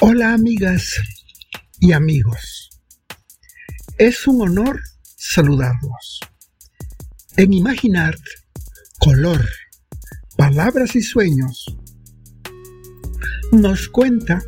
Hola 0.00 0.32
amigas 0.32 0.94
y 1.80 1.90
amigos. 1.90 2.70
Es 3.98 4.28
un 4.28 4.42
honor 4.42 4.80
saludarlos. 5.16 6.20
En 7.36 7.52
Imaginar, 7.52 8.16
color, 9.00 9.44
palabras 10.36 10.94
y 10.94 11.02
sueños, 11.02 11.76
nos 13.50 13.88
cuenta 13.88 14.40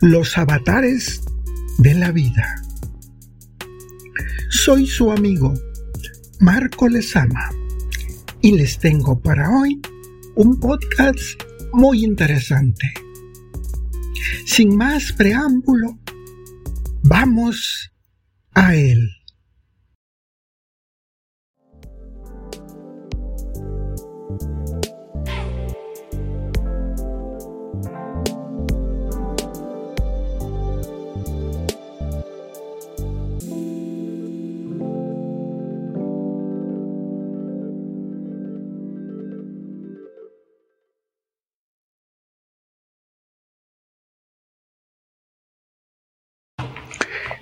los 0.00 0.36
avatares 0.36 1.22
de 1.78 1.94
la 1.94 2.10
vida. 2.10 2.60
Soy 4.48 4.88
su 4.88 5.12
amigo 5.12 5.54
Marco 6.40 6.88
Lezama 6.88 7.48
y 8.40 8.56
les 8.56 8.76
tengo 8.80 9.20
para 9.20 9.50
hoy 9.50 9.80
un 10.34 10.58
podcast 10.58 11.40
muy 11.72 12.02
interesante. 12.02 12.92
Sin 14.52 14.76
más 14.76 15.12
preámbulo, 15.12 15.96
vamos 17.04 17.92
a 18.52 18.74
él. 18.74 19.19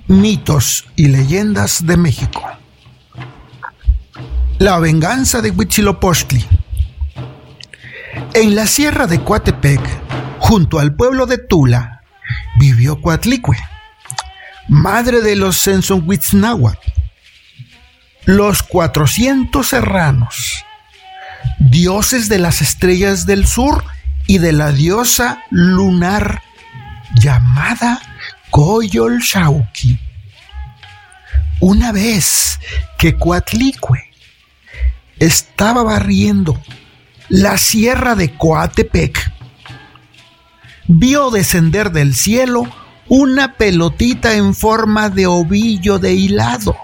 Mitos 0.08 0.86
y 0.96 1.08
leyendas 1.08 1.86
de 1.86 1.98
México. 1.98 2.42
La 4.58 4.78
venganza 4.78 5.42
de 5.42 5.50
Huitzilopochtli. 5.50 6.46
En 8.32 8.56
la 8.56 8.66
sierra 8.66 9.06
de 9.06 9.22
Coatepec, 9.22 9.82
junto 10.38 10.78
al 10.78 10.94
pueblo 10.94 11.26
de 11.26 11.36
Tula, 11.36 12.00
vivió 12.58 13.02
Coatlicue, 13.02 13.58
madre 14.66 15.20
de 15.20 15.36
los 15.36 15.58
Sensonhuitznahuatl, 15.58 16.90
los 18.24 18.62
400 18.62 19.66
serranos, 19.66 20.64
dioses 21.58 22.30
de 22.30 22.38
las 22.38 22.62
estrellas 22.62 23.26
del 23.26 23.46
sur 23.46 23.84
y 24.26 24.38
de 24.38 24.52
la 24.52 24.72
diosa 24.72 25.42
lunar 25.50 26.42
llamada 27.14 28.00
Coyol 28.50 29.20
Shauki. 29.20 29.98
Una 31.60 31.92
vez 31.92 32.58
que 32.98 33.16
Coatlicue 33.16 34.10
estaba 35.18 35.82
barriendo 35.82 36.60
la 37.28 37.58
sierra 37.58 38.14
de 38.14 38.34
Coatepec, 38.34 39.32
vio 40.86 41.30
descender 41.30 41.90
del 41.90 42.14
cielo 42.14 42.64
una 43.08 43.54
pelotita 43.54 44.34
en 44.34 44.54
forma 44.54 45.10
de 45.10 45.26
ovillo 45.26 45.98
de 45.98 46.14
hilado. 46.14 46.76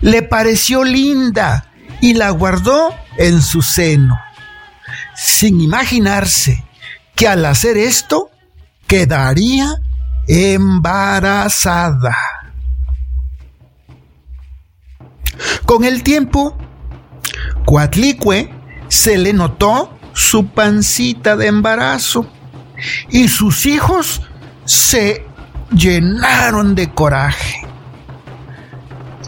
Le 0.00 0.22
pareció 0.22 0.84
linda 0.84 1.70
y 2.00 2.14
la 2.14 2.30
guardó 2.30 2.94
en 3.18 3.42
su 3.42 3.62
seno, 3.62 4.18
sin 5.14 5.60
imaginarse 5.60 6.64
que 7.14 7.28
al 7.28 7.44
hacer 7.46 7.78
esto 7.78 8.30
quedaría 8.86 9.80
embarazada. 10.26 12.16
Con 15.64 15.84
el 15.84 16.02
tiempo, 16.02 16.56
Coatlicue 17.64 18.50
se 18.88 19.18
le 19.18 19.32
notó 19.32 19.98
su 20.12 20.46
pancita 20.48 21.36
de 21.36 21.48
embarazo 21.48 22.26
y 23.10 23.28
sus 23.28 23.66
hijos 23.66 24.22
se 24.64 25.26
llenaron 25.70 26.74
de 26.74 26.90
coraje. 26.90 27.66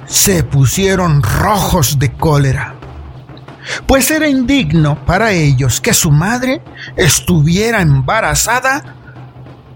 Se 0.07 0.43
pusieron 0.43 1.23
rojos 1.23 1.99
de 1.99 2.13
cólera, 2.13 2.77
pues 3.87 4.11
era 4.11 4.29
indigno 4.29 5.05
para 5.05 5.33
ellos 5.33 5.81
que 5.83 5.93
su 5.93 6.11
madre 6.11 6.63
estuviera 6.97 7.83
embarazada 7.83 8.98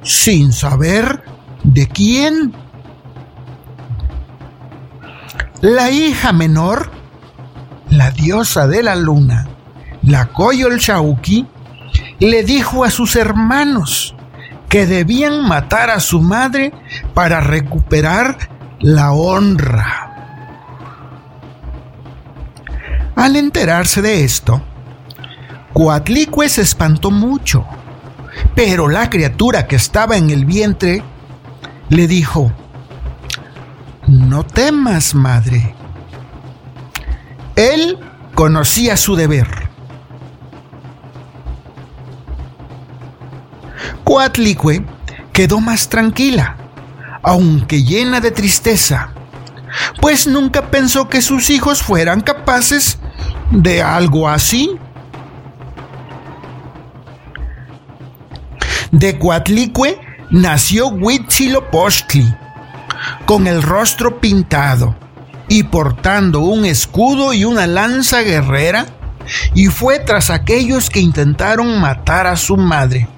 sin 0.03 0.53
saber 0.53 1.23
de 1.63 1.89
quién. 1.89 2.53
La 5.61 5.91
hija 5.91 6.33
menor, 6.33 6.91
la 7.89 8.11
diosa 8.11 8.67
de 8.67 8.83
la 8.83 8.97
luna, 8.97 9.49
la 10.03 10.27
Coyol 10.27 10.79
Shauki, 10.79 11.47
le 12.19 12.43
dijo 12.43 12.85
a 12.85 12.91
sus 12.91 13.17
hermanos 13.17 14.15
que 14.69 14.87
debían 14.87 15.47
matar 15.47 15.91
a 15.91 16.01
su 16.01 16.21
madre 16.21 16.73
para 17.15 17.41
recuperar 17.41 18.37
la 18.81 19.13
honra. 19.13 20.09
Al 23.15 23.37
enterarse 23.37 24.03
de 24.03 24.25
esto, 24.25 24.63
Coatlicue 25.73 26.49
se 26.49 26.63
espantó 26.63 27.11
mucho 27.11 27.65
pero 28.55 28.89
la 28.89 29.11
criatura 29.11 29.67
que 29.67 29.77
estaba 29.77 30.17
en 30.17 30.31
el 30.31 30.45
vientre 30.45 31.03
le 31.89 32.07
dijo, 32.07 32.53
no 34.07 34.45
temas, 34.45 35.15
madre. 35.15 35.75
Él 37.57 37.99
conocía 38.35 38.97
su 38.97 39.17
deber. 39.17 39.47
Coatlicue 44.05 44.85
quedó 45.33 45.61
más 45.61 45.89
tranquila, 45.89 46.57
aunque 47.23 47.83
llena 47.83 48.21
de 48.21 48.31
tristeza, 48.31 49.11
pues 50.01 50.27
nunca 50.27 50.71
pensó 50.71 51.09
que 51.09 51.23
sus 51.23 51.51
hijos 51.51 51.83
fueran 51.83 52.21
capaces 52.21 52.99
de 53.51 53.83
algo 53.83 54.29
así. 54.29 54.79
De 58.93 59.19
Coatlicue 59.19 59.99
nació 60.29 60.89
Huitzilopochtli, 60.89 62.37
con 63.25 63.47
el 63.47 63.63
rostro 63.63 64.21
pintado 64.21 64.95
y 65.49 65.63
portando 65.63 66.41
un 66.41 66.67
escudo 66.67 67.33
y 67.33 67.47
una 67.47 67.67
lanza 67.67 68.21
guerrera, 68.21 68.85
y 69.55 69.69
fue 69.69 69.99
tras 69.99 70.29
aquellos 70.29 70.91
que 70.91 71.01
intentaron 71.01 71.81
matar 71.81 72.27
a 72.27 72.37
su 72.37 72.59
madre. 72.59 73.09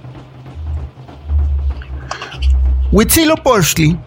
Huitzilopochtli 2.93 3.99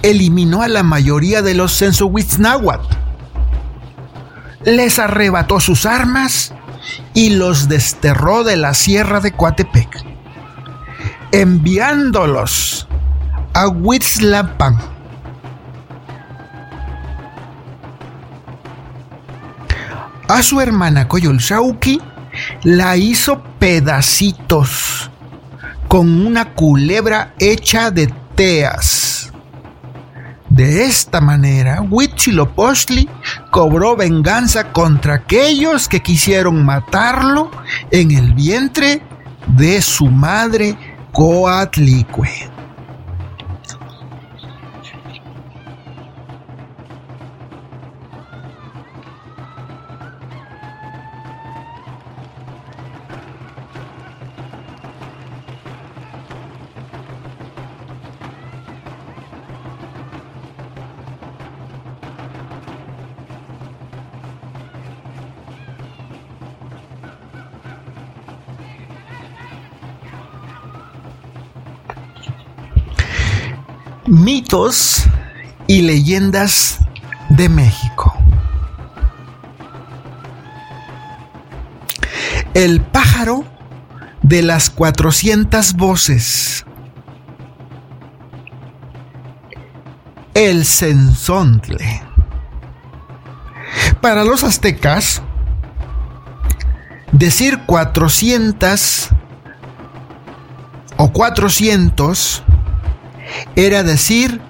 eliminó 0.00 0.62
a 0.62 0.68
la 0.68 0.82
mayoría 0.82 1.42
de 1.42 1.52
los 1.52 1.72
Sensohuitznahuatl, 1.72 2.96
les 4.64 4.98
arrebató 4.98 5.60
sus 5.60 5.84
armas 5.84 6.54
y 7.12 7.34
los 7.34 7.68
desterró 7.68 8.42
de 8.42 8.56
la 8.56 8.72
sierra 8.72 9.20
de 9.20 9.32
Coatepec 9.32 10.11
enviándolos 11.32 12.86
a 13.54 13.68
Huitzlapan. 13.68 14.78
A 20.28 20.42
su 20.42 20.60
hermana 20.60 21.08
Coyolxauqui 21.08 22.00
la 22.62 22.96
hizo 22.96 23.42
pedacitos 23.58 25.10
con 25.88 26.26
una 26.26 26.52
culebra 26.52 27.34
hecha 27.38 27.90
de 27.90 28.12
teas. 28.34 29.32
De 30.48 30.84
esta 30.84 31.22
manera, 31.22 31.80
Huitzilopochtli 31.80 33.08
cobró 33.50 33.96
venganza 33.96 34.72
contra 34.72 35.14
aquellos 35.14 35.88
que 35.88 36.00
quisieron 36.00 36.62
matarlo 36.64 37.50
en 37.90 38.10
el 38.10 38.34
vientre 38.34 39.02
de 39.46 39.80
su 39.80 40.06
madre 40.06 40.76
Coatlicue. 41.12 42.48
Mitos 74.06 75.04
y 75.68 75.82
leyendas 75.82 76.78
de 77.28 77.48
México. 77.48 78.12
El 82.52 82.80
pájaro 82.80 83.44
de 84.22 84.42
las 84.42 84.70
400 84.70 85.74
voces. 85.74 86.66
El 90.34 90.66
cenzontle. 90.66 92.02
Para 94.00 94.24
los 94.24 94.42
aztecas, 94.42 95.22
decir 97.12 97.60
400 97.66 99.10
o 100.96 101.12
400 101.12 102.42
era 103.56 103.82
decir 103.82 104.40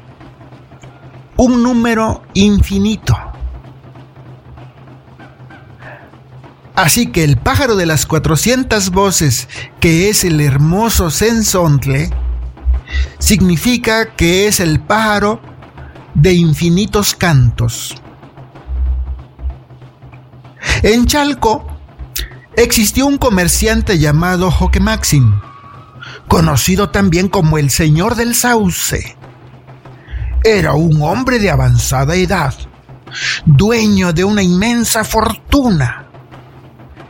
un 1.37 1.62
número 1.62 2.23
infinito. 2.34 3.17
Así 6.75 7.08
que 7.08 7.23
el 7.25 7.37
pájaro 7.37 7.76
de 7.76 7.87
las 7.87 8.06
400 8.06 8.90
voces, 8.90 9.49
que 9.81 10.08
es 10.08 10.25
el 10.25 10.40
hermoso 10.40 11.11
sensontle, 11.11 12.11
significa 13.19 14.14
que 14.14 14.46
es 14.49 14.58
el 14.61 14.81
pájaro 14.81 15.40
de 16.14 16.32
infinitos 16.32 17.14
cantos. 17.14 17.94
En 20.82 21.06
Chalco 21.06 21.67
existió 22.56 23.06
un 23.06 23.19
comerciante 23.19 23.99
llamado 23.99 24.50
Joque 24.50 24.81
Maxim, 24.81 25.40
conocido 26.32 26.88
también 26.88 27.29
como 27.29 27.58
el 27.58 27.69
Señor 27.69 28.14
del 28.14 28.34
Sauce. 28.34 29.19
Era 30.43 30.73
un 30.73 31.02
hombre 31.02 31.38
de 31.38 31.50
avanzada 31.50 32.14
edad, 32.14 32.55
dueño 33.44 34.14
de 34.14 34.25
una 34.25 34.43
inmensa 34.43 35.05
fortuna. 35.05 36.06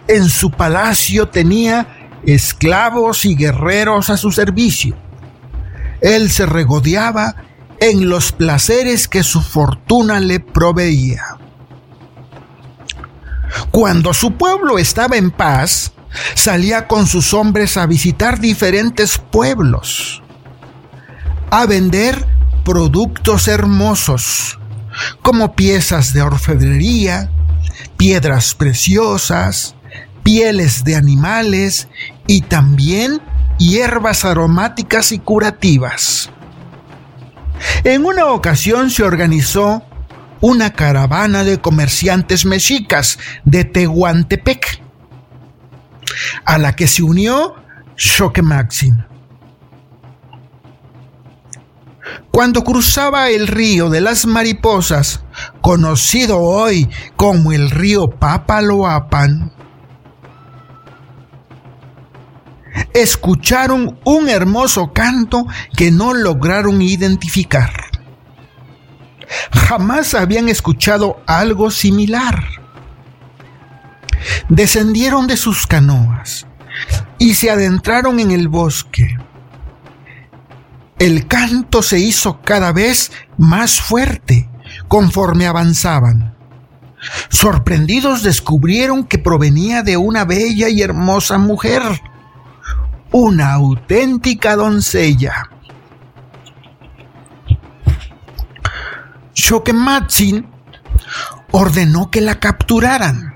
En 0.09 0.29
su 0.29 0.51
palacio 0.51 1.29
tenía 1.29 2.09
esclavos 2.27 3.25
y 3.25 3.37
guerreros 3.37 4.11
a 4.11 4.17
su 4.17 4.33
servicio. 4.33 4.97
Él 6.01 6.29
se 6.29 6.45
regodeaba 6.45 7.37
en 7.79 8.09
los 8.09 8.33
placeres 8.33 9.07
que 9.07 9.23
su 9.23 9.41
fortuna 9.41 10.19
le 10.19 10.41
proveía. 10.41 11.39
Cuando 13.71 14.15
su 14.15 14.33
pueblo 14.33 14.79
estaba 14.79 15.17
en 15.17 15.31
paz, 15.31 15.93
salía 16.35 16.87
con 16.87 17.07
sus 17.07 17.35
hombres 17.35 17.77
a 17.77 17.87
visitar 17.87 18.41
diferentes 18.41 19.19
pueblos, 19.19 20.23
a 21.51 21.67
vender 21.67 22.27
productos 22.65 23.49
hermosos, 23.49 24.59
como 25.23 25.55
piezas 25.55 26.13
de 26.13 26.23
orfebrería, 26.23 27.31
piedras 27.97 28.55
preciosas, 28.55 29.75
pieles 30.23 30.85
de 30.85 30.97
animales 30.97 31.89
y 32.27 32.43
también 32.43 33.21
hierbas 33.59 34.25
aromáticas 34.25 35.13
y 35.13 35.19
curativas. 35.19 36.31
En 37.85 38.05
una 38.05 38.27
ocasión 38.27 38.91
se 38.91 39.03
organizó 39.03 39.85
una 40.41 40.73
caravana 40.73 41.45
de 41.45 41.61
comerciantes 41.61 42.45
mexicas 42.45 43.19
de 43.45 43.65
Tehuantepec, 43.65 44.82
a 46.45 46.59
la 46.59 46.75
que 46.75 46.87
se 46.87 47.03
unió 47.03 47.55
Choque 47.97 48.43
Maxim. 48.43 48.97
Cuando 52.31 52.65
cruzaba 52.65 53.29
el 53.31 53.47
río 53.47 53.91
de 53.91 54.01
las 54.01 54.27
mariposas, 54.27 55.23
conocido 55.61 56.41
hoy 56.41 56.89
como 57.17 57.53
el 57.53 57.71
río 57.71 58.09
Papaloapan, 58.09 59.53
escucharon 62.95 63.99
un 64.05 64.29
hermoso 64.29 64.93
canto 64.93 65.47
que 65.77 65.91
no 65.91 66.15
lograron 66.15 66.83
identificar 66.83 67.93
jamás 69.53 70.15
habían 70.15 70.49
escuchado 70.49 71.23
algo 71.27 71.71
similar. 71.71 72.62
Descendieron 74.49 75.27
de 75.27 75.37
sus 75.37 75.67
canoas 75.67 76.47
y 77.19 77.35
se 77.35 77.51
adentraron 77.51 78.21
en 78.21 78.31
el 78.31 78.49
bosque. 78.49 79.17
El 80.99 81.27
canto 81.27 81.83
se 81.83 81.99
hizo 81.99 82.41
cada 82.43 82.73
vez 82.73 83.13
más 83.37 83.81
fuerte 83.81 84.49
conforme 84.89 85.47
avanzaban. 85.47 86.37
Sorprendidos 87.29 88.23
descubrieron 88.23 89.05
que 89.05 89.19
provenía 89.19 89.83
de 89.83 89.97
una 89.97 90.25
bella 90.25 90.69
y 90.69 90.83
hermosa 90.83 91.39
mujer, 91.39 91.83
una 93.11 93.53
auténtica 93.53 94.55
doncella. 94.55 95.51
Shokematsin 99.35 100.47
ordenó 101.51 102.11
que 102.11 102.21
la 102.21 102.39
capturaran. 102.39 103.32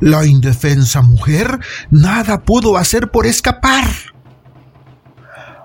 La 0.00 0.26
indefensa 0.26 1.02
mujer 1.02 1.60
nada 1.90 2.42
pudo 2.42 2.76
hacer 2.76 3.10
por 3.10 3.26
escapar. 3.26 3.84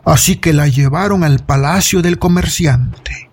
Así 0.05 0.37
que 0.37 0.53
la 0.53 0.67
llevaron 0.67 1.23
al 1.23 1.39
palacio 1.39 2.01
del 2.01 2.17
comerciante. 2.17 3.29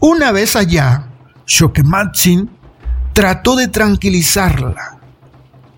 Una 0.00 0.32
vez 0.32 0.56
allá, 0.56 1.08
Shokematsin 1.46 2.50
trató 3.12 3.56
de 3.56 3.68
tranquilizarla, 3.68 4.98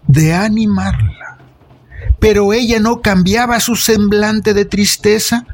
de 0.07 0.35
animarla 0.35 1.15
pero 2.25 2.55
ella 2.55 2.81
no 2.81 3.03
cambiaba 3.03 3.61
su 3.61 3.77
semblante 3.77 4.55
de 4.55 4.65
tristeza 4.65 5.45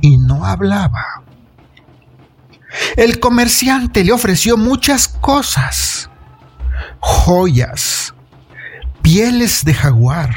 y 0.00 0.18
no 0.18 0.44
hablaba. 0.44 1.22
El 2.96 3.20
comerciante 3.20 4.04
le 4.04 4.12
ofreció 4.12 4.56
muchas 4.56 5.08
cosas, 5.08 6.10
joyas, 7.00 8.14
pieles 9.02 9.64
de 9.64 9.74
jaguar, 9.74 10.36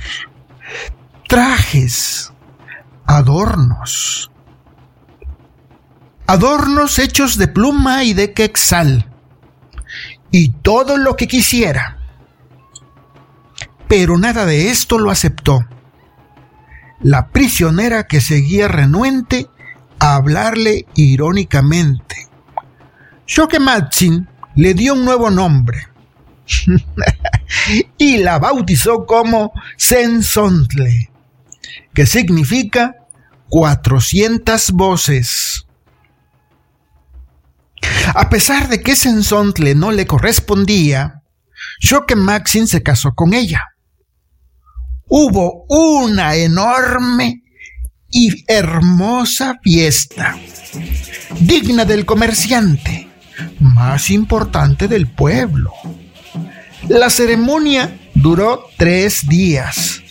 trajes, 1.27 2.31
adornos, 3.05 4.31
adornos 6.27 6.99
hechos 6.99 7.37
de 7.37 7.47
pluma 7.47 8.03
y 8.03 8.13
de 8.13 8.33
quexal, 8.33 9.09
y 10.31 10.49
todo 10.49 10.97
lo 10.97 11.15
que 11.15 11.27
quisiera. 11.27 11.97
Pero 13.87 14.17
nada 14.17 14.45
de 14.45 14.69
esto 14.69 14.99
lo 14.99 15.09
aceptó 15.09 15.65
la 17.01 17.29
prisionera 17.29 18.07
que 18.07 18.21
seguía 18.21 18.67
renuente 18.67 19.49
a 19.99 20.15
hablarle 20.15 20.85
irónicamente. 20.95 22.28
Shokematsin 23.29 24.27
le 24.55 24.73
dio 24.73 24.93
un 24.93 25.05
nuevo 25.05 25.29
nombre 25.29 25.87
y 27.97 28.17
la 28.17 28.39
bautizó 28.39 29.05
como 29.05 29.53
Sensontle, 29.77 31.11
que 31.93 32.05
significa 32.05 32.95
400 33.49 34.71
voces. 34.71 35.65
A 38.15 38.29
pesar 38.29 38.67
de 38.67 38.81
que 38.81 38.95
Sensontle 38.95 39.75
no 39.75 39.91
le 39.91 40.07
correspondía, 40.07 41.21
Shokematsin 41.79 42.67
se 42.67 42.81
casó 42.81 43.13
con 43.13 43.33
ella 43.33 43.61
hubo 45.09 45.65
una 45.67 46.35
enorme 46.35 47.43
y 48.11 48.43
hermosa 48.47 49.59
fiesta, 49.61 50.37
digna 51.41 51.85
del 51.85 52.05
comerciante, 52.05 53.08
más 53.59 54.09
importante 54.09 54.87
del 54.87 55.07
pueblo. 55.07 55.73
La 56.87 57.09
ceremonia 57.09 57.97
duró 58.15 58.65
tres 58.77 59.27
días, 59.27 60.01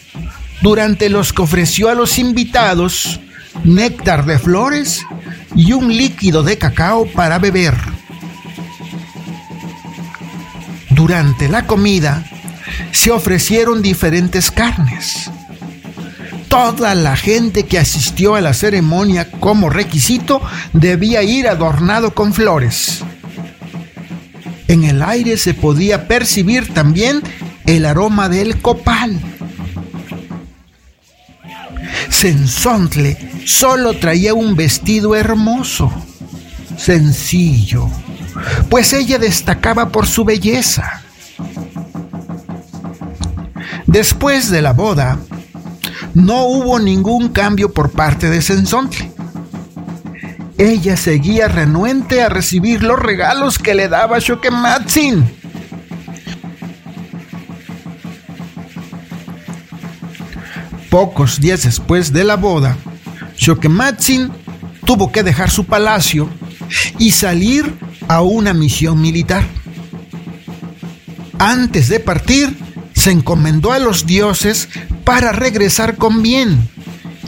durante 0.61 1.09
los 1.09 1.33
que 1.33 1.43
ofreció 1.43 1.89
a 1.89 1.95
los 1.95 2.19
invitados 2.19 3.21
néctar 3.65 4.25
de 4.25 4.39
flores 4.39 5.05
y 5.55 5.73
un 5.73 5.89
líquido 5.89 6.43
de 6.43 6.59
cacao 6.59 7.07
para 7.07 7.39
beber. 7.39 7.75
Durante 10.91 11.49
la 11.49 11.67
comida, 11.67 12.25
se 12.93 13.11
ofrecieron 13.11 13.83
diferentes 13.83 14.51
carnes. 14.51 15.31
Toda 16.49 16.95
la 16.95 17.15
gente 17.15 17.67
que 17.67 17.79
asistió 17.79 18.35
a 18.35 18.41
la 18.41 18.55
ceremonia 18.55 19.31
como 19.31 19.71
requisito 19.71 20.41
debía 20.73 21.23
ir 21.23 21.47
adornado 21.47 22.15
con 22.15 22.33
flores. 22.33 23.05
En 24.69 24.85
el 24.85 25.03
aire 25.03 25.39
se 25.39 25.55
podía 25.55 26.07
percibir 26.07 26.73
también 26.75 27.23
el 27.67 27.87
aroma 27.87 28.29
del 28.29 28.61
copal. 28.61 29.19
Sensontle 32.11 33.17
solo 33.47 33.95
traía 33.95 34.35
un 34.35 34.57
vestido 34.57 35.15
hermoso, 35.17 35.91
sencillo, 36.77 37.89
pues 38.69 38.93
ella 38.93 39.19
destacaba 39.19 39.89
por 39.89 40.07
su 40.07 40.25
belleza. 40.25 41.03
Después 43.87 44.51
de 44.51 44.61
la 44.61 44.75
boda, 44.75 45.19
no 46.13 46.45
hubo 46.45 46.79
ningún 46.79 47.29
cambio 47.31 47.73
por 47.73 47.91
parte 47.91 48.29
de 48.29 48.43
Sensontle. 48.43 49.18
Ella 50.59 50.97
seguía 50.97 51.47
renuente 51.47 52.21
a 52.21 52.29
recibir 52.29 52.83
los 52.83 52.99
regalos 52.99 53.61
que 53.61 53.75
le 53.75 53.89
daba 53.89 54.19
Shokematsin. 54.19 55.25
Pocos 60.91 61.41
días 61.41 61.63
después 61.63 62.13
de 62.13 62.25
la 62.25 62.35
boda, 62.35 62.77
Shokematsin 63.37 64.33
tuvo 64.85 65.13
que 65.13 65.23
dejar 65.23 65.49
su 65.49 65.65
palacio 65.65 66.29
y 66.99 67.13
salir 67.13 67.79
a 68.09 68.23
una 68.23 68.53
misión 68.53 69.01
militar. 69.01 69.45
Antes 71.39 71.89
de 71.89 72.01
partir, 72.01 72.57
se 72.95 73.13
encomendó 73.13 73.73
a 73.73 73.79
los 73.79 74.07
dioses 74.07 74.69
para 75.05 75.31
regresar 75.31 75.95
con 75.95 76.21
bien 76.21 76.69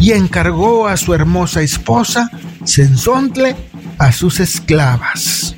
y 0.01 0.13
encargó 0.13 0.89
a 0.89 0.97
su 0.97 1.15
hermosa 1.15 1.63
esposa, 1.63 2.29
Sensontle, 2.71 3.57
a 3.99 4.13
sus 4.13 4.39
esclavas. 4.39 5.57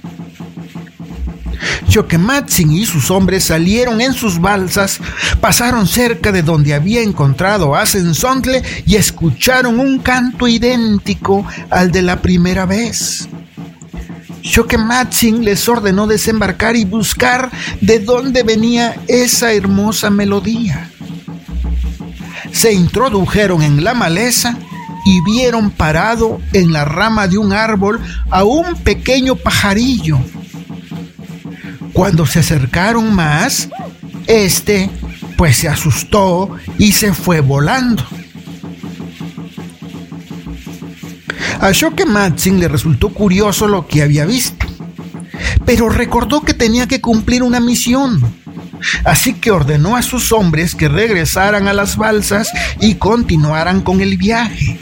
Choquematsin 1.86 2.72
y 2.72 2.86
sus 2.86 3.10
hombres 3.10 3.44
salieron 3.44 4.00
en 4.00 4.14
sus 4.14 4.40
balsas, 4.40 4.98
pasaron 5.38 5.86
cerca 5.86 6.32
de 6.32 6.42
donde 6.42 6.72
había 6.72 7.02
encontrado 7.02 7.76
a 7.76 7.84
Sensontle 7.84 8.62
y 8.86 8.96
escucharon 8.96 9.78
un 9.78 9.98
canto 9.98 10.48
idéntico 10.48 11.46
al 11.68 11.92
de 11.92 12.00
la 12.00 12.22
primera 12.22 12.64
vez. 12.64 13.28
Shokematsin 14.42 15.44
les 15.44 15.68
ordenó 15.68 16.06
desembarcar 16.06 16.76
y 16.76 16.86
buscar 16.86 17.50
de 17.82 17.98
dónde 17.98 18.42
venía 18.42 18.96
esa 19.06 19.52
hermosa 19.52 20.08
melodía. 20.08 20.90
Se 22.52 22.72
introdujeron 22.72 23.62
en 23.62 23.84
la 23.84 23.92
maleza 23.92 24.56
y 25.04 25.20
vieron 25.22 25.70
parado 25.70 26.40
en 26.52 26.72
la 26.72 26.84
rama 26.84 27.28
de 27.28 27.38
un 27.38 27.52
árbol 27.52 28.00
a 28.30 28.44
un 28.44 28.74
pequeño 28.76 29.36
pajarillo. 29.36 30.18
Cuando 31.92 32.26
se 32.26 32.40
acercaron 32.40 33.14
más, 33.14 33.68
este 34.26 34.90
pues 35.36 35.56
se 35.56 35.68
asustó 35.68 36.50
y 36.78 36.92
se 36.92 37.12
fue 37.12 37.40
volando. 37.40 38.04
A 41.60 41.70
Shokematsin 41.72 42.58
le 42.58 42.68
resultó 42.68 43.10
curioso 43.10 43.68
lo 43.68 43.86
que 43.86 44.02
había 44.02 44.24
visto, 44.24 44.66
pero 45.64 45.88
recordó 45.88 46.42
que 46.42 46.54
tenía 46.54 46.86
que 46.86 47.00
cumplir 47.00 47.42
una 47.42 47.60
misión. 47.60 48.20
Así 49.04 49.34
que 49.34 49.50
ordenó 49.50 49.96
a 49.96 50.02
sus 50.02 50.32
hombres 50.32 50.74
que 50.74 50.88
regresaran 50.88 51.68
a 51.68 51.72
las 51.72 51.96
balsas 51.96 52.50
y 52.80 52.96
continuaran 52.96 53.80
con 53.80 54.00
el 54.00 54.16
viaje. 54.16 54.80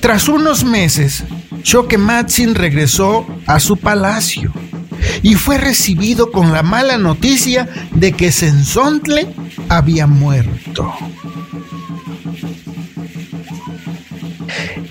Tras 0.00 0.28
unos 0.28 0.64
meses, 0.64 1.24
Shokematsin 1.62 2.54
regresó 2.54 3.26
a 3.46 3.58
su 3.60 3.76
palacio 3.76 4.52
y 5.22 5.34
fue 5.34 5.58
recibido 5.58 6.30
con 6.30 6.52
la 6.52 6.62
mala 6.62 6.98
noticia 6.98 7.68
de 7.92 8.12
que 8.12 8.32
Sensontle 8.32 9.26
había 9.68 10.06
muerto. 10.06 10.92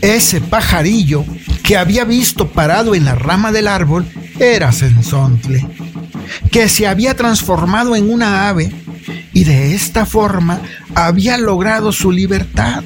Ese 0.02 0.42
pajarillo 0.42 1.26
que 1.64 1.78
había 1.78 2.04
visto 2.04 2.50
parado 2.50 2.94
en 2.94 3.06
la 3.06 3.16
rama 3.16 3.52
del 3.52 3.68
árbol 3.68 4.06
era 4.40 4.72
Sensontle, 4.72 5.68
que 6.52 6.70
se 6.70 6.88
había 6.88 7.16
transformado 7.16 7.96
en 7.96 8.10
una 8.12 8.50
ave 8.50 8.72
y 9.34 9.44
de 9.46 9.74
esta 9.74 10.06
forma 10.06 10.60
había 10.94 11.38
logrado 11.38 11.92
su 11.92 12.12
libertad. 12.12 12.84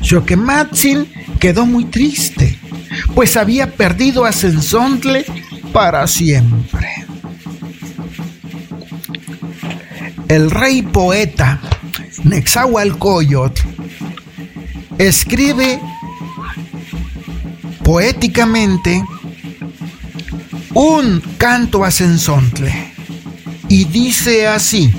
Shokematsin 0.00 1.06
quedó 1.40 1.66
muy 1.66 1.86
triste, 1.86 2.58
pues 3.14 3.36
había 3.36 3.72
perdido 3.72 4.24
a 4.24 4.32
Sensontle 4.32 5.24
para 5.72 6.06
siempre. 6.06 6.88
El 10.28 10.50
rey 10.50 10.82
poeta 10.82 11.60
Nexahualcoyot 12.24 13.60
escribe 14.98 15.80
poéticamente 17.84 19.04
un 20.74 21.22
canto 21.38 21.84
a 21.84 21.90
Sensontle 21.90 22.92
y 23.68 23.84
dice 23.84 24.48
así, 24.48 24.92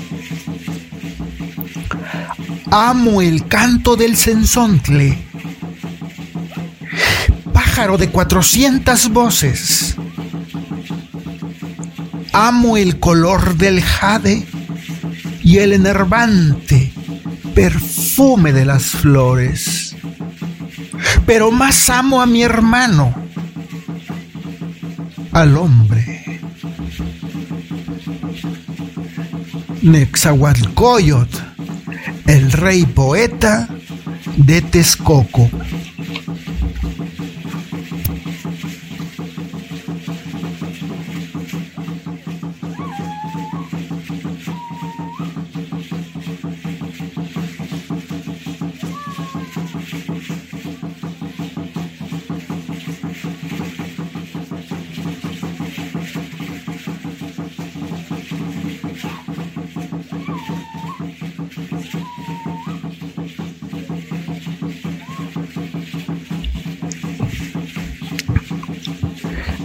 amo 2.70 3.22
el 3.22 3.46
canto 3.46 3.96
del 3.96 4.16
Sensontle, 4.16 5.18
pájaro 7.52 7.98
de 7.98 8.10
cuatrocientas 8.10 9.08
voces, 9.08 9.96
amo 12.32 12.76
el 12.76 12.98
color 12.98 13.56
del 13.56 13.82
jade 13.82 14.46
y 15.42 15.58
el 15.58 15.72
enervante 15.72 16.92
perfume 17.54 18.52
de 18.52 18.64
las 18.64 18.84
flores. 18.84 19.96
Pero 21.26 21.50
más 21.50 21.90
amo 21.90 22.22
a 22.22 22.26
mi 22.26 22.42
hermano, 22.42 23.14
al 25.32 25.56
hombre. 25.56 26.40
Nexahualcoyot, 29.82 31.47
el 32.28 32.52
rey 32.52 32.84
poeta 32.84 33.66
de 34.36 34.60
Texcoco. 34.60 35.50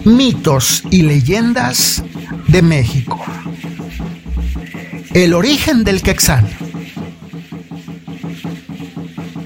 Mitos 0.04 0.82
y 0.90 1.02
leyendas 1.02 2.04
de 2.48 2.60
México. 2.60 3.24
El 5.14 5.32
origen 5.32 5.82
del 5.82 6.02
quexal. 6.02 6.46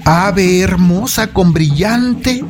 Ave 0.03 0.59
hermosa 0.59 1.27
con 1.27 1.53
brillante 1.53 2.43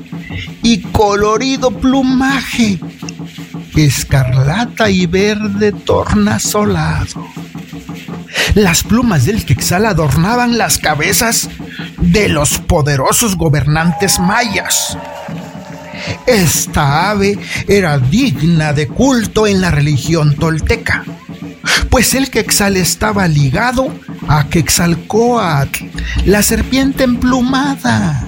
y 0.64 0.82
colorido 0.82 1.70
plumaje, 1.70 2.80
escarlata 3.76 4.90
y 4.90 5.06
verde 5.06 5.72
tornasolado. 5.72 7.28
Las 8.56 8.84
plumas 8.84 9.26
del 9.26 9.46
quexal 9.46 9.86
adornaban 9.86 10.58
las 10.58 10.80
cabezas 10.80 11.48
de 12.00 12.28
los 12.28 12.58
poderosos 12.58 13.36
gobernantes 13.36 14.20
mayas 14.20 14.98
esta 16.26 17.10
ave 17.10 17.38
era 17.68 17.98
digna 17.98 18.74
de 18.74 18.88
culto 18.88 19.48
en 19.48 19.62
la 19.62 19.72
religión 19.72 20.36
tolteca, 20.36 21.04
pues 21.90 22.14
el 22.14 22.30
quexal 22.30 22.78
estaba 22.78 23.28
ligado 23.28 23.94
a 24.28 24.48
Quetzalcoatl, 24.48 25.86
la 26.26 26.44
serpiente 26.44 27.04
emplumada. 27.04 28.28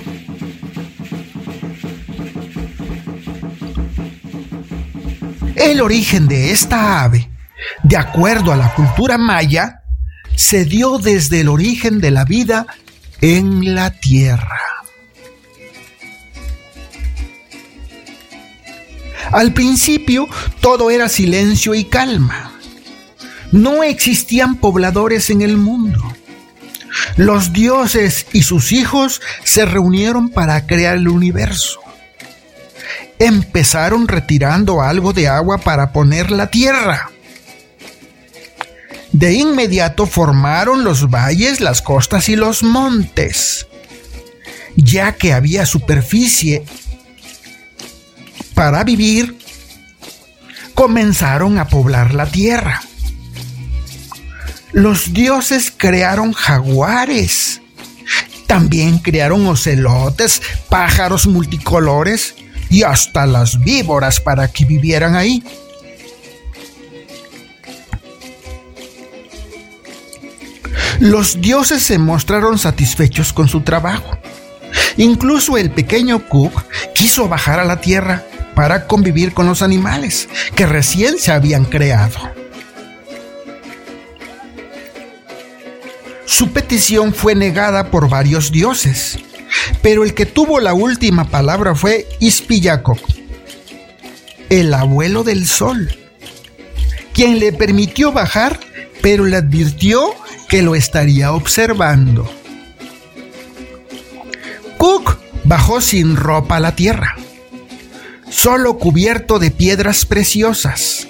El 5.55 5.81
origen 5.81 6.27
de 6.27 6.51
esta 6.51 7.03
ave, 7.03 7.29
de 7.83 7.97
acuerdo 7.97 8.51
a 8.51 8.55
la 8.55 8.73
cultura 8.73 9.17
maya, 9.17 9.83
se 10.35 10.65
dio 10.65 10.97
desde 10.97 11.41
el 11.41 11.49
origen 11.49 11.99
de 11.99 12.09
la 12.09 12.25
vida 12.25 12.65
en 13.21 13.75
la 13.75 13.91
tierra. 13.91 14.70
Al 19.31 19.53
principio 19.53 20.27
todo 20.59 20.91
era 20.91 21.07
silencio 21.07 21.73
y 21.73 21.85
calma. 21.85 22.51
No 23.51 23.83
existían 23.83 24.55
pobladores 24.55 25.29
en 25.29 25.41
el 25.41 25.57
mundo. 25.57 26.01
los 27.15 27.53
dioses 27.53 28.25
y 28.33 28.43
sus 28.43 28.73
hijos 28.73 29.21
se 29.43 29.65
reunieron 29.65 30.29
para 30.29 30.67
crear 30.67 30.97
el 30.97 31.07
universo. 31.07 31.79
Empezaron 33.17 34.07
retirando 34.07 34.81
algo 34.81 35.13
de 35.13 35.27
agua 35.27 35.57
para 35.57 35.93
poner 35.93 36.31
la 36.31 36.47
tierra. 36.47 37.09
De 39.13 39.33
inmediato 39.33 40.05
formaron 40.05 40.83
los 40.83 41.09
valles, 41.09 41.61
las 41.61 41.81
costas 41.81 42.27
y 42.29 42.35
los 42.35 42.63
montes. 42.63 43.67
Ya 44.75 45.13
que 45.13 45.33
había 45.33 45.65
superficie 45.65 46.63
para 48.53 48.83
vivir, 48.83 49.37
comenzaron 50.73 51.57
a 51.59 51.67
poblar 51.67 52.13
la 52.13 52.25
tierra. 52.25 52.81
Los 54.71 55.13
dioses 55.13 55.73
crearon 55.75 56.33
jaguares. 56.33 57.61
También 58.47 58.99
crearon 58.99 59.47
ocelotes, 59.47 60.41
pájaros 60.69 61.27
multicolores 61.27 62.35
y 62.69 62.83
hasta 62.83 63.25
las 63.25 63.59
víboras 63.59 64.19
para 64.19 64.47
que 64.47 64.65
vivieran 64.65 65.15
ahí. 65.15 65.43
Los 70.99 71.41
dioses 71.41 71.81
se 71.81 71.97
mostraron 71.97 72.59
satisfechos 72.59 73.33
con 73.33 73.47
su 73.47 73.61
trabajo. 73.61 74.17
Incluso 74.97 75.57
el 75.57 75.71
pequeño 75.71 76.27
Cook 76.27 76.63
quiso 76.93 77.27
bajar 77.27 77.59
a 77.59 77.65
la 77.65 77.81
tierra 77.81 78.23
para 78.61 78.85
convivir 78.85 79.33
con 79.33 79.47
los 79.47 79.63
animales 79.63 80.29
que 80.55 80.67
recién 80.67 81.17
se 81.17 81.31
habían 81.31 81.65
creado. 81.65 82.19
Su 86.27 86.51
petición 86.51 87.11
fue 87.11 87.33
negada 87.33 87.89
por 87.89 88.07
varios 88.07 88.51
dioses, 88.51 89.17
pero 89.81 90.03
el 90.03 90.13
que 90.13 90.27
tuvo 90.27 90.59
la 90.59 90.75
última 90.75 91.23
palabra 91.23 91.73
fue 91.73 92.07
Ispillaco, 92.19 92.99
el 94.51 94.75
abuelo 94.75 95.23
del 95.23 95.47
sol, 95.47 95.97
quien 97.15 97.39
le 97.39 97.53
permitió 97.53 98.11
bajar, 98.11 98.59
pero 99.01 99.25
le 99.25 99.37
advirtió 99.37 100.13
que 100.47 100.61
lo 100.61 100.75
estaría 100.75 101.33
observando. 101.33 102.31
Cook 104.77 105.17
bajó 105.45 105.81
sin 105.81 106.15
ropa 106.15 106.57
a 106.57 106.59
la 106.59 106.75
tierra, 106.75 107.15
solo 108.31 108.79
cubierto 108.79 109.37
de 109.37 109.51
piedras 109.51 110.05
preciosas. 110.07 111.07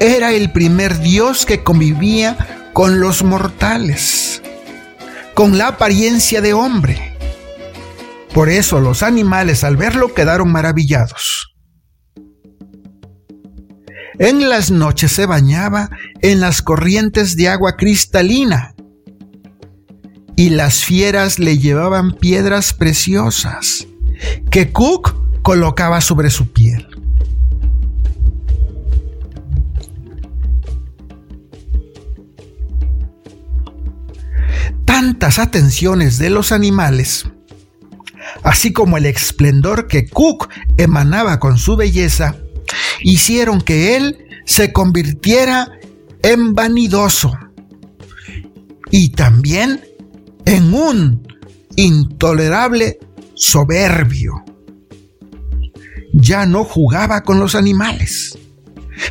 era 0.00 0.32
el 0.32 0.50
primer 0.50 0.98
Dios 1.00 1.44
que 1.44 1.62
convivía 1.62 2.70
con 2.72 3.00
los 3.00 3.22
mortales, 3.22 4.42
con 5.34 5.58
la 5.58 5.68
apariencia 5.68 6.40
de 6.40 6.54
hombre. 6.54 7.18
Por 8.32 8.48
eso 8.48 8.80
los 8.80 9.02
animales 9.02 9.62
al 9.62 9.76
verlo 9.76 10.14
quedaron 10.14 10.50
maravillados. 10.50 11.54
En 14.18 14.48
las 14.48 14.70
noches 14.70 15.12
se 15.12 15.26
bañaba 15.26 15.90
en 16.22 16.40
las 16.40 16.62
corrientes 16.62 17.36
de 17.36 17.48
agua 17.48 17.76
cristalina 17.76 18.74
y 20.40 20.48
las 20.48 20.84
fieras 20.86 21.38
le 21.38 21.58
llevaban 21.58 22.12
piedras 22.12 22.72
preciosas 22.72 23.86
que 24.50 24.72
Cook 24.72 25.42
colocaba 25.42 26.00
sobre 26.00 26.30
su 26.30 26.50
piel. 26.50 26.86
tantas 34.86 35.38
atenciones 35.38 36.16
de 36.16 36.30
los 36.30 36.52
animales, 36.52 37.26
así 38.42 38.72
como 38.72 38.96
el 38.96 39.04
esplendor 39.04 39.88
que 39.88 40.08
Cook 40.08 40.48
emanaba 40.78 41.38
con 41.38 41.58
su 41.58 41.76
belleza, 41.76 42.34
hicieron 43.02 43.60
que 43.60 43.96
él 43.96 44.26
se 44.46 44.72
convirtiera 44.72 45.68
en 46.22 46.54
vanidoso 46.54 47.38
y 48.90 49.10
también 49.10 49.89
en 50.50 50.74
un 50.74 51.28
intolerable 51.76 52.98
soberbio. 53.34 54.44
Ya 56.12 56.44
no 56.44 56.64
jugaba 56.64 57.22
con 57.22 57.38
los 57.38 57.54
animales. 57.54 58.36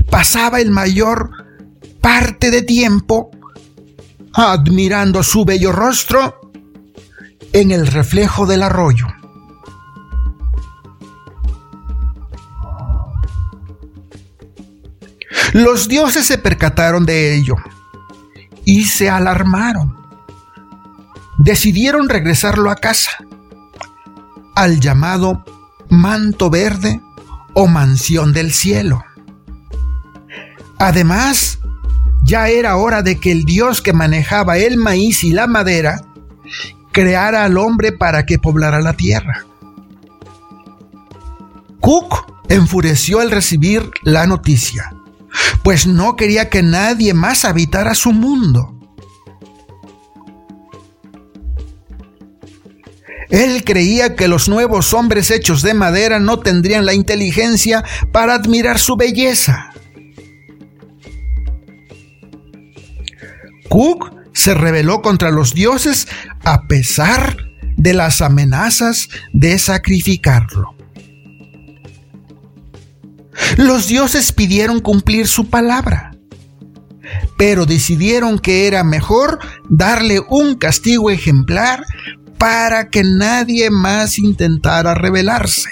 Pasaba 0.10 0.60
el 0.60 0.69
mayor 0.69 1.32
parte 2.02 2.52
de 2.52 2.62
tiempo 2.62 3.32
admirando 4.34 5.23
su 5.23 5.45
bello 5.45 5.71
rostro 5.71 6.52
en 7.54 7.71
el 7.71 7.88
reflejo 7.88 8.45
del 8.45 8.62
arroyo. 8.62 9.08
Los 15.54 15.88
dioses 15.88 16.28
se 16.28 16.38
percataron 16.38 17.06
de 17.06 17.38
ello 17.38 17.56
y 18.65 18.84
se 18.84 19.10
alarmaron. 19.10 19.99
Decidieron 21.39 22.10
regresarlo 22.10 22.69
a 22.69 22.75
casa, 22.75 23.12
al 24.56 24.82
llamado 24.82 25.45
manto 25.89 26.49
verde 26.49 27.02
o 27.54 27.65
mansión 27.67 28.34
del 28.34 28.52
cielo. 28.52 29.04
Además, 30.78 31.60
ya 32.23 32.49
era 32.49 32.75
hora 32.75 33.02
de 33.04 33.19
que 33.19 33.32
el 33.32 33.45
Dios 33.45 33.82
que 33.82 33.93
manejaba 33.93 34.58
el 34.58 34.75
maíz 34.75 35.23
y 35.23 35.32
la 35.32 35.47
madera 35.47 36.02
creara 36.91 37.45
al 37.45 37.58
hombre 37.58 37.93
para 37.93 38.25
que 38.25 38.38
poblara 38.38 38.82
la 38.82 38.93
tierra. 38.93 39.45
Cook 41.80 42.34
enfureció 42.49 43.21
al 43.21 43.32
recibir 43.32 43.91
la 44.04 44.28
noticia, 44.28 44.93
pues 45.63 45.88
no 45.88 46.17
quería 46.17 46.49
que 46.49 46.63
nadie 46.63 47.13
más 47.13 47.45
habitara 47.45 47.95
su 47.95 48.12
mundo. 48.12 48.79
Él 53.30 53.63
creía 53.63 54.15
que 54.15 54.28
los 54.28 54.50
nuevos 54.50 54.94
hombres 54.94 55.30
hechos 55.30 55.62
de 55.62 55.74
madera 55.74 56.20
no 56.20 56.39
tendrían 56.39 56.86
la 56.86 56.94
inteligencia 56.94 57.84
para 58.12 58.34
admirar 58.34 58.80
su 58.80 58.96
belleza. 58.96 59.72
Cook 63.70 64.12
se 64.34 64.54
rebeló 64.56 65.02
contra 65.02 65.30
los 65.30 65.54
dioses 65.54 66.08
a 66.44 66.68
pesar 66.68 67.38
de 67.78 67.94
las 67.94 68.22
amenazas 68.22 69.10
de 69.32 69.60
sacrificarlo. 69.60 70.76
Los 73.58 73.88
dioses 73.88 74.32
pidieron 74.32 74.80
cumplir 74.80 75.28
su 75.28 75.50
palabra, 75.50 76.12
pero 77.38 77.65
decidieron 77.65 78.39
que 78.39 78.68
era 78.68 78.84
mejor 78.84 79.39
darle 79.70 80.20
un 80.30 80.56
castigo 80.56 81.10
ejemplar 81.10 81.84
para 82.39 82.89
que 82.89 83.04
nadie 83.04 83.69
más 83.69 84.17
intentara 84.17 84.95
rebelarse. 84.95 85.69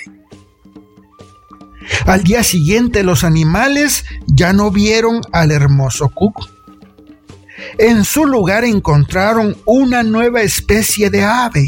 Al 2.06 2.23
día 2.23 2.43
siguiente 2.43 3.03
los 3.03 3.23
animales 3.23 4.06
ya 4.27 4.53
no 4.53 4.69
vieron 4.69 5.21
al 5.32 5.51
hermoso 5.51 6.10
Cook 6.10 6.58
en 7.77 8.03
su 8.06 8.25
lugar 8.25 8.63
encontraron 8.63 9.56
una 9.65 10.03
nueva 10.03 10.41
especie 10.41 11.10
de 11.10 11.23
ave. 11.23 11.67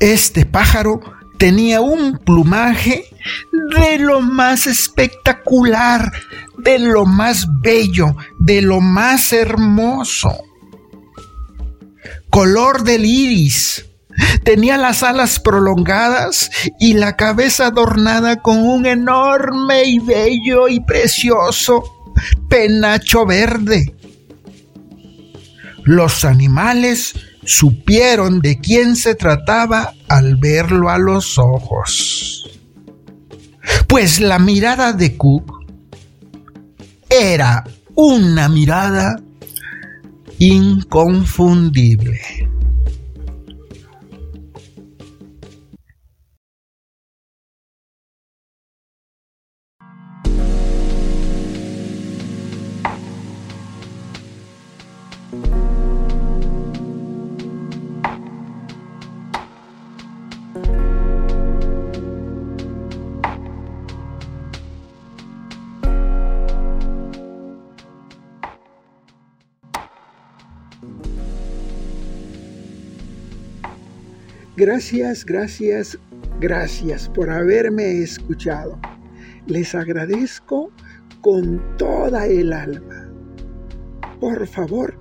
Este 0.00 0.46
pájaro 0.46 1.00
tenía 1.38 1.80
un 1.80 2.18
plumaje 2.18 3.04
de 3.76 3.98
lo 3.98 4.20
más 4.20 4.66
espectacular, 4.66 6.12
de 6.58 6.78
lo 6.78 7.04
más 7.04 7.46
bello, 7.60 8.16
de 8.40 8.62
lo 8.62 8.80
más 8.80 9.32
hermoso. 9.32 10.30
Color 12.30 12.84
del 12.84 13.04
iris, 13.04 13.88
Tenía 14.42 14.76
las 14.76 15.02
alas 15.02 15.38
prolongadas 15.38 16.50
y 16.80 16.94
la 16.94 17.16
cabeza 17.16 17.66
adornada 17.66 18.42
con 18.42 18.58
un 18.58 18.86
enorme 18.86 19.84
y 19.84 19.98
bello 20.00 20.68
y 20.68 20.80
precioso 20.80 21.84
penacho 22.48 23.26
verde. 23.26 23.94
Los 25.84 26.24
animales 26.24 27.14
supieron 27.44 28.40
de 28.40 28.58
quién 28.58 28.96
se 28.96 29.14
trataba 29.14 29.94
al 30.08 30.36
verlo 30.36 30.90
a 30.90 30.98
los 30.98 31.38
ojos. 31.38 32.44
Pues 33.86 34.20
la 34.20 34.38
mirada 34.38 34.92
de 34.92 35.16
Cook 35.16 35.64
era 37.08 37.64
una 38.00 38.48
mirada 38.48 39.20
inconfundible. 40.38 42.20
Gracias, 74.58 75.24
gracias, 75.24 75.96
gracias 76.40 77.08
por 77.10 77.30
haberme 77.30 78.02
escuchado. 78.02 78.76
Les 79.46 79.72
agradezco 79.72 80.72
con 81.20 81.62
toda 81.76 82.26
el 82.26 82.52
alma. 82.52 83.08
Por 84.18 84.44
favor, 84.48 84.98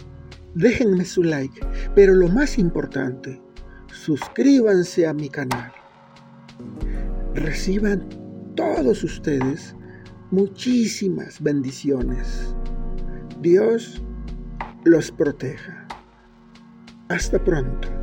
déjenme 0.53 1.03
su 1.05 1.23
like, 1.23 1.59
pero 1.95 2.13
lo 2.13 2.27
más 2.27 2.59
importante, 2.59 3.41
suscríbanse 3.87 5.07
a 5.07 5.13
mi 5.15 5.27
canal. 5.27 5.71
Reciban 7.33 8.07
todos 8.55 9.03
ustedes 9.03 9.75
muchísimas 10.29 11.41
bendiciones. 11.41 12.55
Dios 13.41 14.03
los 14.85 15.09
proteja. 15.09 15.87
Hasta 17.09 17.43
pronto. 17.43 17.96